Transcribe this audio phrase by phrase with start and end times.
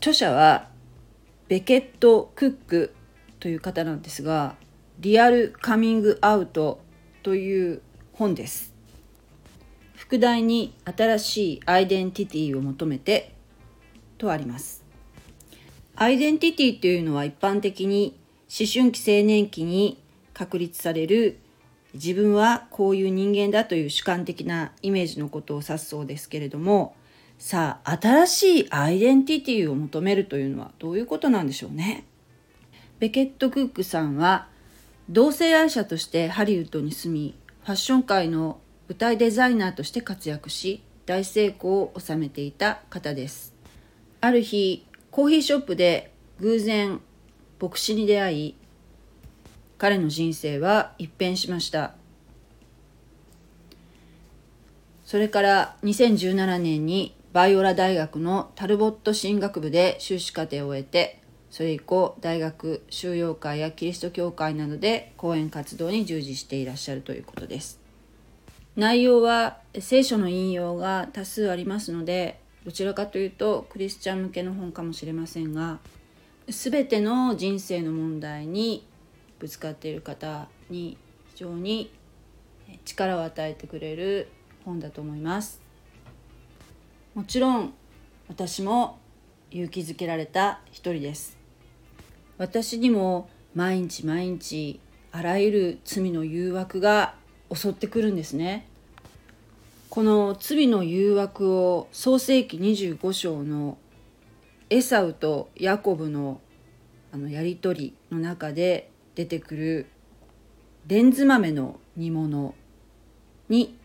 [0.00, 0.70] 著者は
[1.48, 2.94] ベケット・クック
[3.38, 4.56] という方なんですが
[4.98, 6.80] リアルカミングアウト
[7.22, 7.82] という
[8.14, 8.72] 本です。
[9.94, 13.34] 副題に新しいアイデンティティを求めて
[14.16, 14.82] とあります。
[15.96, 21.40] アイデンティティというのは一般的に思春期青年期に確立される
[21.92, 26.94] 自分はこういう人間だという主観的なイメージのことを指すそうですけれども
[27.42, 32.04] さあ新しいアイデンティティを求めるというのはどういうことなんでしょうね？
[32.98, 34.46] ベケット・クックさんは
[35.08, 43.54] 同性愛者としてハリウッドに住みファッション界の舞台デザイナーとして活躍し大成功を収めていた方です。
[44.20, 47.00] ある日コーヒーショップで偶然
[47.58, 48.54] 牧師に出会い
[49.78, 51.94] 彼の人生は一変しました。
[55.06, 67.80] それから2017年にバイオラ大学のタルボット進学部で修士課程を終えてそれ以降大学修養会やキリスト教会などで講演活動に従事していらっしゃるということです。
[68.76, 75.78] 内容は聖書の引用が多数ありますのでどちらかというとクリスチャン向けの本かもしれませんが
[76.48, 78.86] 全ての人生の問題に
[79.38, 80.96] ぶつかっている方に
[81.34, 81.92] 非常に
[82.84, 84.28] 力を与えてくれる
[84.64, 85.69] 本だと思います。
[87.12, 87.74] もちろん
[88.28, 89.00] 私も
[89.50, 91.36] 勇気づけられた一人です。
[92.38, 94.78] 私にも毎日毎日
[95.10, 97.16] あらゆる罪の誘惑が
[97.52, 98.68] 襲ってくるんですね。
[99.88, 103.76] この罪の誘惑を創世紀25章の
[104.70, 106.40] エサウとヤコブの
[107.12, 109.86] あのやり取りの中で出てくる
[110.86, 112.54] レンズ豆の煮物
[113.48, 113.76] に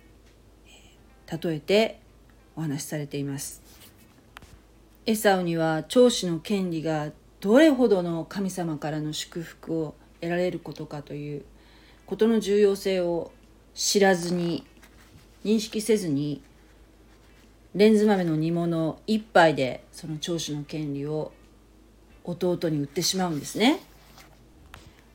[1.26, 2.05] 例えて
[2.56, 3.62] お話しされています
[5.06, 11.44] エサウには長子の権利がどれほどの神様からの祝福を得られることかという
[12.06, 13.32] ことの重要性を
[13.74, 14.66] 知らずに
[15.44, 16.42] 認識せずに
[17.76, 21.34] レンズ豆の煮物一杯でその長子の権利を
[22.24, 23.80] 弟に売ってしまうんですね。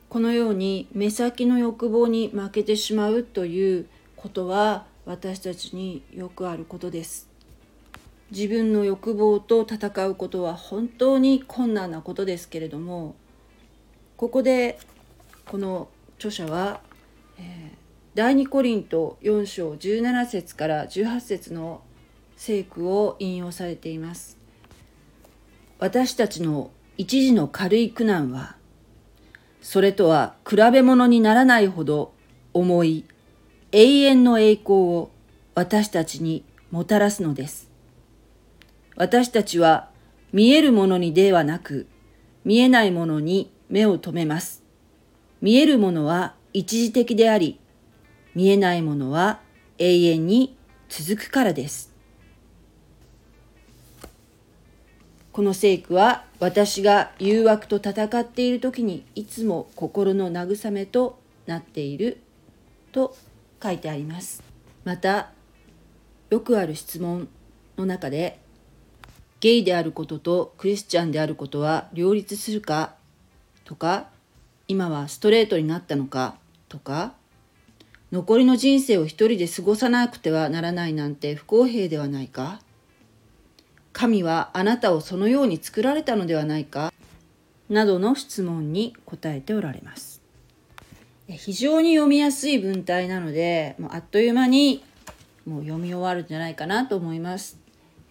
[0.09, 7.30] このように目先の欲望に負けてしまうということは私たちによくあることです。
[8.31, 13.15] 自分の欲望と戦うことは本当に困難なことですけれども
[14.15, 14.79] ここで
[15.45, 16.79] この著者は、
[17.37, 17.75] えー、
[18.15, 21.81] 第2コリント4章17節から18節の
[22.37, 24.37] 聖句を引用されています。
[25.79, 28.55] 私たちの一時の軽い苦難は
[29.63, 32.13] それとは比べ物にならないほど
[32.53, 33.05] 重い
[33.71, 35.11] 永遠の栄光を
[35.55, 37.70] 私たちにもたらすのです。
[39.01, 39.89] 私たちは
[40.31, 41.87] 見えるものにではなく
[42.45, 44.61] 見えないものに目を留めます。
[45.41, 47.59] 見えるものは一時的であり、
[48.35, 49.39] 見えないものは
[49.79, 50.55] 永遠に
[50.87, 51.91] 続くからです。
[55.31, 61.17] この聖句は私が誘惑と戦っている時にいつも心の慰めと
[61.47, 62.21] なっている
[62.91, 63.17] と
[63.63, 64.43] 書いてあります。
[64.83, 65.31] また、
[66.29, 67.29] よくある質問
[67.79, 68.39] の中で、
[69.41, 72.93] ゲイであることとクリスチャンであることは両立するか？
[73.65, 74.07] とか、
[74.67, 76.35] 今はストレートになったのか？
[76.69, 77.13] とか、
[78.11, 82.61] 残りの人生を一人で過ごさなくてはならないなんて不公平ではないか？
[83.93, 86.93] 神はあなたをそのように作られたのではないか？
[87.67, 90.21] などの質問に答えておられます。
[91.27, 94.83] 非常に読みやすい文体なので、もうあっという間に
[95.47, 97.57] もう読み終わるんじゃないかなと思います。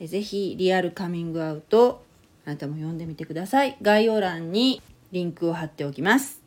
[0.06, 2.04] ぜひリアルカミングアウト
[2.46, 3.76] あなたも読んでみてください。
[3.82, 6.40] 概要欄にリンクを貼っておきます。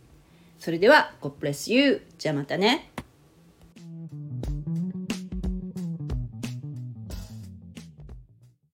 [0.60, 2.02] それでは、God bless you.
[2.18, 2.93] じゃあまたね。